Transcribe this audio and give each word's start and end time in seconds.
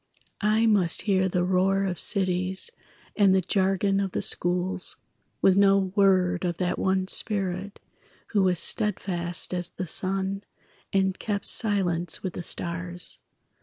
I 0.49 0.65
must 0.65 1.03
hear 1.03 1.29
the 1.29 1.43
roar 1.43 1.83
of 1.85 1.99
cities 1.99 2.71
And 3.15 3.35
the 3.35 3.41
jargon 3.41 3.99
of 3.99 4.13
the 4.13 4.21
schools, 4.23 4.97
With 5.43 5.55
no 5.55 5.77
word 5.95 6.43
of 6.43 6.57
that 6.57 6.79
one 6.79 7.07
spirit 7.07 7.79
Who 8.29 8.41
was 8.41 8.57
steadfast 8.57 9.53
as 9.53 9.69
the 9.69 9.85
sun 9.85 10.43
And 10.91 11.19
kept 11.19 11.45
silence 11.45 12.23
with 12.23 12.33
the 12.33 12.41
stars. 12.41 13.19